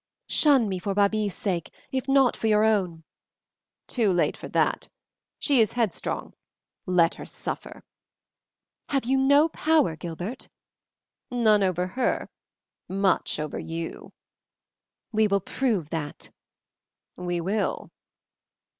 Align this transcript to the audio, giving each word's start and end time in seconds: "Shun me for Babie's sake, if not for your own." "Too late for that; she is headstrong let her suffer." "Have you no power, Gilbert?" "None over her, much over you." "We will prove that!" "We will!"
"Shun 0.29 0.67
me 0.67 0.79
for 0.79 0.95
Babie's 0.95 1.35
sake, 1.35 1.71
if 1.91 2.07
not 2.07 2.35
for 2.35 2.47
your 2.47 2.63
own." 2.63 3.03
"Too 3.85 4.11
late 4.11 4.35
for 4.35 4.47
that; 4.47 4.89
she 5.37 5.61
is 5.61 5.73
headstrong 5.73 6.33
let 6.87 7.13
her 7.13 7.25
suffer." 7.27 7.83
"Have 8.89 9.05
you 9.05 9.15
no 9.15 9.47
power, 9.49 9.95
Gilbert?" 9.95 10.49
"None 11.29 11.61
over 11.61 11.85
her, 11.85 12.31
much 12.89 13.39
over 13.39 13.59
you." 13.59 14.11
"We 15.11 15.27
will 15.27 15.39
prove 15.39 15.91
that!" 15.91 16.31
"We 17.15 17.39
will!" 17.39 17.91